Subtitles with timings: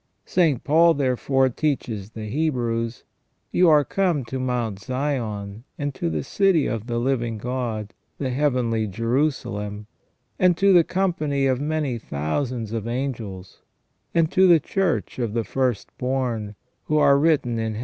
[0.25, 0.63] St.
[0.63, 6.65] Paul, therefore, teaches the Hebrews:*' You are come to Mount Sion and to the city
[6.65, 9.85] of the living God, the heavenly Jerusalem,
[10.39, 13.61] and to the company of many thousands of angels,
[14.11, 16.55] and to the church of the first born,
[16.85, 17.79] who are written in AND THE REDEMPTION OF CHRIST.